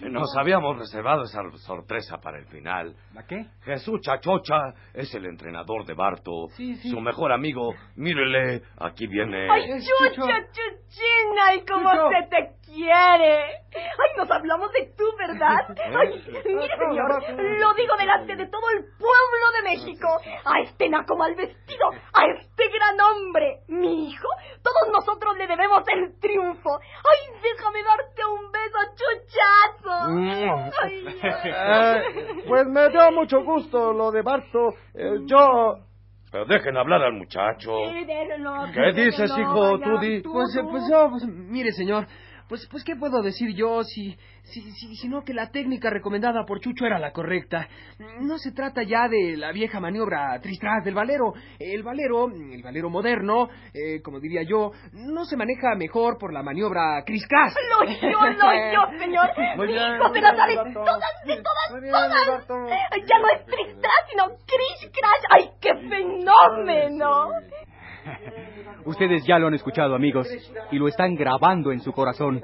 Nos 0.00 0.36
habíamos 0.36 0.78
reservado 0.78 1.22
esa 1.22 1.40
sorpresa 1.64 2.18
para 2.18 2.38
el 2.38 2.46
final. 2.46 2.94
¿La 3.14 3.26
qué? 3.26 3.46
Jesús 3.64 4.00
Chachocha 4.02 4.74
es 4.92 5.14
el 5.14 5.24
entrenador 5.24 5.86
de 5.86 5.94
Barto. 5.94 6.48
Su 6.82 7.00
mejor 7.00 7.32
amigo, 7.32 7.72
mírele, 7.96 8.62
aquí 8.78 9.06
viene. 9.06 9.48
¡Ay, 9.50 9.80
chucha, 9.80 10.46
chuchina! 10.52 11.46
¡Ay, 11.46 11.64
cómo 11.66 11.90
se 12.10 12.28
te 12.28 12.56
quiere! 12.66 13.38
¡Ay, 13.72 14.16
nos 14.18 14.30
hablamos 14.30 14.70
de 14.72 14.92
tú, 14.96 15.04
¿verdad? 15.16 15.64
¡Ay, 15.98 16.22
mire, 16.44 16.76
señor! 16.76 17.22
Lo 17.58 17.72
digo 17.74 17.96
delante 17.96 18.36
de 18.36 18.46
todo 18.48 18.70
el 18.76 18.84
pueblo 18.98 19.46
de 19.56 19.62
México. 19.62 20.08
A 20.44 20.60
este 20.60 20.90
naco 20.90 21.16
mal 21.16 21.34
vestido, 21.34 21.88
a 22.12 22.26
este 22.36 22.68
gran 22.68 23.00
hombre, 23.00 23.60
mi 23.68 24.08
hijo. 24.10 24.28
Todos 24.62 24.92
nosotros 24.92 25.36
le 25.38 25.46
debemos 25.46 25.82
el 25.88 26.18
triunfo. 26.20 26.78
¡Ay, 26.80 27.40
déjame 27.42 27.82
darte 27.82 28.24
un 28.26 28.52
beso, 28.52 28.78
chuchazo! 28.94 29.85
Ay, 29.92 31.04
Eh, 31.22 32.02
pues 32.48 32.66
me 32.66 32.88
dio 32.90 33.10
mucho 33.12 33.42
gusto 33.44 33.92
lo 33.92 34.10
de 34.10 34.22
Barto. 34.22 34.70
Eh, 34.94 35.20
yo... 35.26 35.78
Pero 36.30 36.44
dejen 36.46 36.76
hablar 36.76 37.02
al 37.02 37.12
muchacho. 37.12 37.70
Sí, 37.92 38.04
déjenlo, 38.04 38.52
¿Qué 38.74 38.80
déjenlo, 38.80 39.04
dices, 39.04 39.30
hijo, 39.38 39.78
vaya, 39.78 39.84
tú 40.22 40.32
Pues, 40.32 40.56
eh, 40.56 40.60
tú. 40.60 40.68
pues 40.70 40.82
yo, 40.90 41.08
pues, 41.10 41.24
mire, 41.26 41.72
señor, 41.72 42.06
pues, 42.48 42.66
pues, 42.70 42.84
¿qué 42.84 42.94
puedo 42.96 43.22
decir 43.22 43.54
yo 43.54 43.82
si, 43.82 44.16
si, 44.42 44.60
si, 44.72 44.96
si 44.96 45.08
no 45.08 45.22
que 45.24 45.34
la 45.34 45.50
técnica 45.50 45.90
recomendada 45.90 46.44
por 46.46 46.60
Chucho 46.60 46.86
era 46.86 46.98
la 46.98 47.12
correcta? 47.12 47.68
No 48.20 48.38
se 48.38 48.52
trata 48.52 48.82
ya 48.82 49.08
de 49.08 49.36
la 49.36 49.52
vieja 49.52 49.80
maniobra 49.80 50.38
tristras 50.40 50.84
del 50.84 50.94
valero. 50.94 51.34
El 51.58 51.82
valero, 51.82 52.28
el 52.28 52.62
valero 52.62 52.90
moderno, 52.90 53.48
eh, 53.74 54.00
como 54.02 54.20
diría 54.20 54.42
yo, 54.42 54.70
no 54.92 55.24
se 55.24 55.36
maneja 55.36 55.74
mejor 55.76 56.18
por 56.18 56.32
la 56.32 56.42
maniobra 56.42 57.02
criscas. 57.04 57.54
Lo 57.70 57.84
yo, 57.84 58.08
lo 58.10 58.72
yo, 58.72 58.98
señor. 58.98 59.30
Muy 59.56 59.66
Mi 59.66 59.72
bien, 59.72 59.96
hijo 59.96 60.08
muy 60.08 60.20
se 60.20 60.26
sabe 60.26 60.56
Barto. 60.56 60.72
todas, 60.84 60.98
de 61.24 61.42
todas, 61.42 61.82
bien, 61.82 61.92
todas. 62.46 62.46
Ya 63.06 63.18
no 63.18 63.28
es 63.34 63.44
tristras, 63.46 64.00
sino 64.10 64.24
crish 64.46 64.90
crash. 64.92 65.24
¡Ay, 65.30 65.50
qué 65.60 65.74
fenómeno! 65.88 67.28
Ustedes 68.84 69.24
ya 69.26 69.38
lo 69.38 69.48
han 69.48 69.54
escuchado, 69.54 69.94
amigos, 69.94 70.28
y 70.70 70.78
lo 70.78 70.88
están 70.88 71.14
grabando 71.14 71.72
en 71.72 71.80
su 71.80 71.92
corazón. 71.92 72.42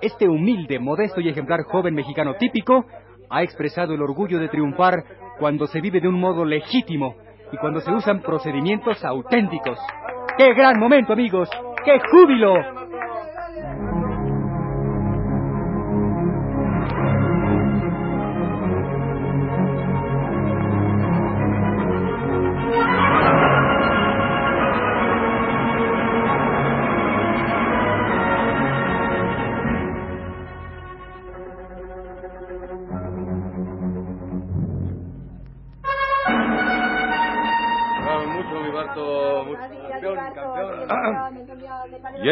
Este 0.00 0.28
humilde, 0.28 0.78
modesto 0.78 1.20
y 1.20 1.28
ejemplar 1.28 1.62
joven 1.64 1.94
mexicano 1.94 2.34
típico 2.34 2.84
ha 3.30 3.42
expresado 3.42 3.94
el 3.94 4.02
orgullo 4.02 4.38
de 4.38 4.48
triunfar 4.48 5.04
cuando 5.38 5.66
se 5.66 5.80
vive 5.80 6.00
de 6.00 6.08
un 6.08 6.20
modo 6.20 6.44
legítimo 6.44 7.16
y 7.52 7.56
cuando 7.56 7.80
se 7.80 7.92
usan 7.92 8.20
procedimientos 8.20 9.04
auténticos. 9.04 9.78
¡Qué 10.36 10.52
gran 10.54 10.78
momento, 10.78 11.12
amigos! 11.12 11.48
¡Qué 11.84 11.98
júbilo! 12.10 12.83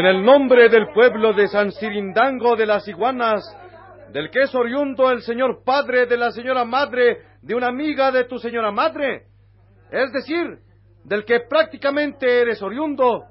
En 0.02 0.06
el 0.06 0.24
nombre 0.24 0.68
del 0.68 0.88
pueblo 0.88 1.32
de 1.32 1.46
San 1.46 1.70
Cirindango 1.70 2.56
de 2.56 2.66
las 2.66 2.88
Iguanas, 2.88 3.40
del 4.10 4.30
que 4.30 4.40
es 4.40 4.52
oriundo 4.52 5.08
el 5.12 5.22
señor 5.22 5.62
padre 5.64 6.06
de 6.06 6.16
la 6.16 6.32
señora 6.32 6.64
madre 6.64 7.18
de 7.40 7.54
una 7.54 7.68
amiga 7.68 8.10
de 8.10 8.24
tu 8.24 8.36
señora 8.40 8.72
madre, 8.72 9.26
es 9.92 10.12
decir, 10.12 10.58
del 11.04 11.24
que 11.24 11.42
prácticamente 11.48 12.40
eres 12.40 12.60
oriundo, 12.62 13.26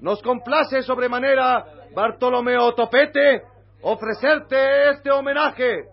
nos 0.00 0.22
complace 0.22 0.80
sobremanera, 0.80 1.66
Bartolomeo 1.94 2.72
Topete, 2.74 3.42
ofrecerte 3.82 4.88
este 4.92 5.10
homenaje. 5.10 5.88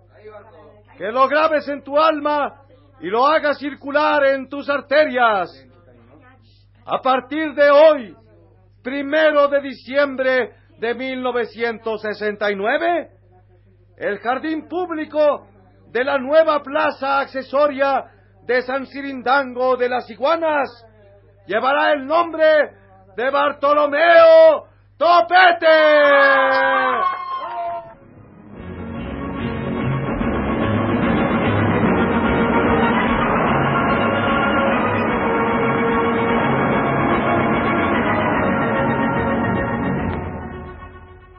Que 0.97 1.11
lo 1.11 1.27
grabes 1.27 1.67
en 1.67 1.83
tu 1.83 1.99
alma 1.99 2.61
y 3.01 3.07
lo 3.07 3.27
hagas 3.27 3.57
circular 3.57 4.23
en 4.27 4.47
tus 4.47 4.69
arterias. 4.69 5.49
A 6.85 7.01
partir 7.01 7.53
de 7.53 7.69
hoy, 7.69 8.15
primero 8.85 9.47
de 9.47 9.61
diciembre 9.61 10.51
de 10.77 10.93
1969, 10.93 13.09
el 13.97 14.19
jardín 14.19 14.67
público 14.67 15.47
de 15.87 16.03
la 16.03 16.19
nueva 16.19 16.61
plaza 16.61 17.21
accesoria 17.21 18.05
de 18.43 18.61
San 18.61 18.85
Cirindango 18.85 19.75
de 19.75 19.89
las 19.89 20.07
Iguanas 20.11 20.69
llevará 21.47 21.93
el 21.93 22.05
nombre 22.05 22.45
de 23.17 23.31
Bartolomeo 23.31 24.67
Topete. 24.97 25.65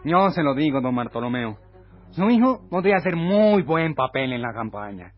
Yo 0.07 0.31
se 0.31 0.45
lo 0.45 0.55
digo, 0.55 0.81
don 0.81 0.95
Bartolomeo. 0.95 1.59
Su 2.11 2.31
hijo 2.31 2.61
podría 2.71 2.99
hacer 2.99 3.17
muy 3.17 3.63
buen 3.63 3.97
papel 3.97 4.33
en 4.33 4.41
la 4.41 4.53
campaña. 4.53 5.13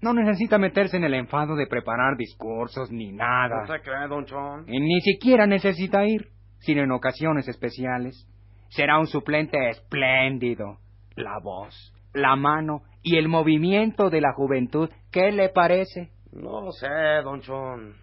No 0.00 0.14
necesita 0.14 0.58
meterse 0.58 0.96
en 0.96 1.02
el 1.02 1.14
enfado 1.14 1.56
de 1.56 1.66
preparar 1.66 2.16
discursos 2.16 2.92
ni 2.92 3.10
nada. 3.10 3.62
¿No 3.62 3.66
se 3.66 3.82
cree, 3.82 4.06
don 4.06 4.24
Chon? 4.26 4.64
Y 4.68 4.78
ni 4.78 5.00
siquiera 5.00 5.48
necesita 5.48 6.06
ir, 6.06 6.28
sino 6.60 6.84
en 6.84 6.92
ocasiones 6.92 7.48
especiales. 7.48 8.28
Será 8.68 9.00
un 9.00 9.08
suplente 9.08 9.70
espléndido. 9.70 10.78
La 11.16 11.40
voz, 11.42 11.74
la 12.14 12.36
mano 12.36 12.82
y 13.02 13.16
el 13.16 13.26
movimiento 13.26 14.08
de 14.08 14.20
la 14.20 14.34
juventud, 14.34 14.88
¿qué 15.10 15.32
le 15.32 15.48
parece? 15.48 16.10
No 16.30 16.70
sé, 16.70 16.86
don 17.24 17.40
Chon. 17.40 17.96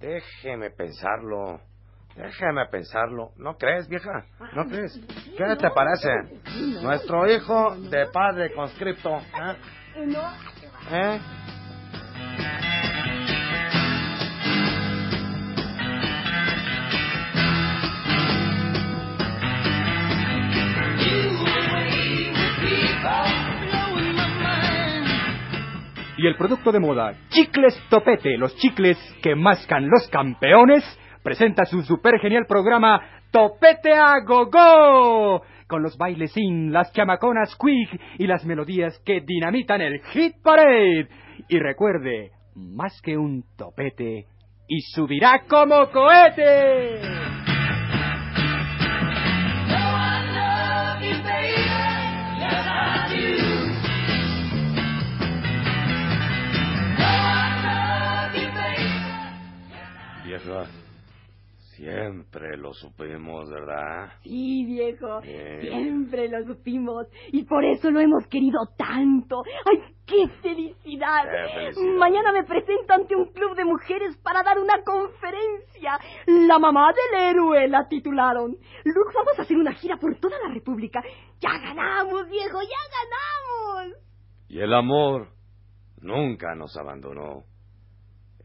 Déjeme 0.00 0.70
pensarlo. 0.70 1.60
Déjeme 2.16 2.66
pensarlo. 2.66 3.30
¿No 3.36 3.56
crees, 3.56 3.88
vieja? 3.88 4.24
¿No 4.54 4.64
crees? 4.64 4.98
¿Qué 5.36 5.56
te 5.56 5.70
parece? 5.70 6.80
Nuestro 6.82 7.30
hijo 7.30 7.76
de 7.76 8.06
padre 8.06 8.52
conscripto. 8.52 9.16
¿eh? 9.18 9.56
¿Eh? 10.90 11.20
Y 26.20 26.26
el 26.26 26.34
producto 26.34 26.72
de 26.72 26.80
moda, 26.80 27.14
Chicles 27.28 27.80
Topete, 27.88 28.36
los 28.36 28.56
chicles 28.56 28.98
que 29.22 29.36
mascan 29.36 29.88
los 29.88 30.08
campeones, 30.08 30.82
presenta 31.28 31.66
su 31.66 31.82
super 31.82 32.18
genial 32.20 32.46
programa 32.46 33.02
Topete 33.30 33.92
a 33.92 34.20
Go-Go, 34.26 35.42
con 35.66 35.82
los 35.82 35.98
bailes 35.98 36.32
sin, 36.32 36.72
las 36.72 36.90
chamaconas 36.94 37.54
quick 37.56 38.00
y 38.18 38.26
las 38.26 38.46
melodías 38.46 38.98
que 39.04 39.20
dinamitan 39.20 39.82
el 39.82 40.00
Hit 40.04 40.36
Parade. 40.42 41.06
Y 41.46 41.58
recuerde, 41.58 42.30
más 42.54 42.98
que 43.02 43.18
un 43.18 43.44
topete, 43.58 44.24
y 44.68 44.80
subirá 44.80 45.42
como 45.46 45.90
cohete. 45.90 47.18
Siempre 61.78 62.56
lo 62.56 62.72
supimos, 62.74 63.48
¿verdad? 63.48 64.12
Sí, 64.22 64.64
viejo, 64.66 65.20
Bien. 65.20 65.60
siempre 65.60 66.28
lo 66.28 66.44
supimos 66.44 67.06
y 67.32 67.44
por 67.44 67.64
eso 67.64 67.90
lo 67.90 68.00
hemos 68.00 68.26
querido 68.26 68.58
tanto. 68.76 69.44
¡Ay, 69.64 69.94
qué 70.04 70.28
felicidad! 70.42 71.22
Qué 71.24 71.54
felicidad. 71.54 71.94
Mañana 71.98 72.32
me 72.32 72.42
presento 72.42 72.92
ante 72.92 73.14
un 73.14 73.26
club 73.26 73.54
de 73.54 73.64
mujeres 73.64 74.16
para 74.18 74.42
dar 74.42 74.58
una 74.58 74.82
conferencia. 74.82 75.98
La 76.26 76.58
mamá 76.58 76.92
del 76.92 77.20
héroe 77.20 77.68
la 77.68 77.86
titularon. 77.86 78.56
Luego 78.84 79.10
vamos 79.14 79.38
a 79.38 79.42
hacer 79.42 79.56
una 79.56 79.72
gira 79.74 79.96
por 79.98 80.18
toda 80.18 80.36
la 80.46 80.52
República. 80.52 81.00
¡Ya 81.40 81.58
ganamos, 81.60 82.28
viejo, 82.28 82.58
ya 82.60 83.78
ganamos! 83.78 83.98
Y 84.48 84.58
el 84.58 84.74
amor 84.74 85.28
nunca 86.00 86.56
nos 86.56 86.76
abandonó. 86.76 87.44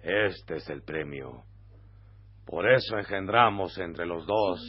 Este 0.03 0.57
es 0.57 0.69
el 0.69 0.83
premio. 0.83 1.45
Por 2.45 2.69
eso 2.69 2.97
engendramos 2.97 3.77
entre 3.77 4.05
los 4.05 4.25
dos 4.25 4.61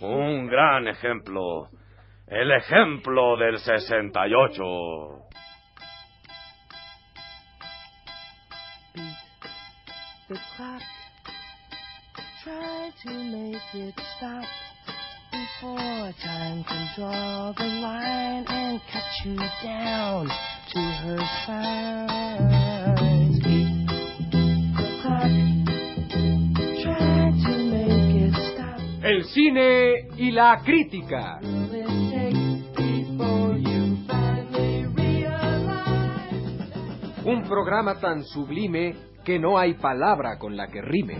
un 0.00 0.46
gran 0.46 0.88
ejemplo. 0.88 1.68
El 2.26 2.50
ejemplo 2.52 3.36
del 3.36 3.58
68. 3.58 5.26
the 10.28 10.38
clock. 10.56 10.82
Try 12.42 12.90
to 13.04 13.10
make 13.10 13.74
it 13.74 13.94
stop 14.16 14.44
before 15.30 16.12
time 16.24 16.64
can 16.64 16.88
draw 16.96 17.52
the 17.52 17.64
line 17.64 18.44
and 18.48 18.80
cut 18.92 19.04
you 19.24 19.36
down 19.62 20.28
to 20.72 20.80
her 20.80 21.18
size. 21.46 22.65
El 29.06 29.22
cine 29.26 30.08
y 30.16 30.32
la 30.32 30.60
crítica. 30.64 31.38
Un 37.24 37.44
programa 37.48 38.00
tan 38.00 38.24
sublime 38.24 38.96
que 39.24 39.38
no 39.38 39.58
hay 39.58 39.74
palabra 39.74 40.38
con 40.40 40.56
la 40.56 40.66
que 40.66 40.82
rime. 40.82 41.18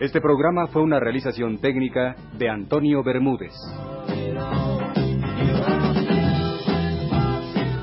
Este 0.00 0.20
programa 0.20 0.66
fue 0.66 0.82
una 0.82 1.00
realización 1.00 1.62
técnica 1.62 2.14
de 2.36 2.50
Antonio 2.50 3.02
Bermúdez. 3.02 3.54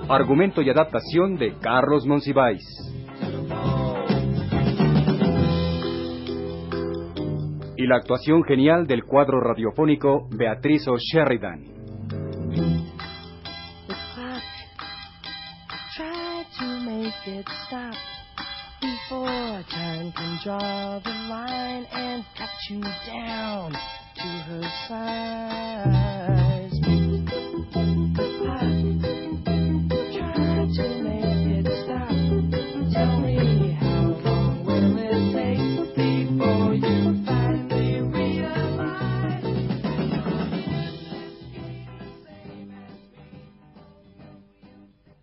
Argumento 0.08 0.62
y 0.62 0.70
adaptación 0.70 1.36
de 1.36 1.56
Carlos 1.60 2.06
Monsiváis. 2.06 2.64
Y 7.76 7.88
la 7.88 7.98
actuación 7.98 8.44
genial 8.44 8.86
del 8.86 9.04
cuadro 9.04 9.42
radiofónico 9.42 10.28
Beatriz 10.30 10.88
O'Sheridan. 10.88 11.76
to. 24.88 26.45